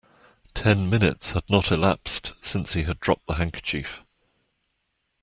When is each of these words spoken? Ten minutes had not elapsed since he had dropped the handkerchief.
Ten 0.55 0.89
minutes 0.89 1.33
had 1.33 1.47
not 1.47 1.71
elapsed 1.71 2.33
since 2.41 2.73
he 2.73 2.85
had 2.85 2.99
dropped 3.01 3.27
the 3.27 3.35
handkerchief. 3.35 3.99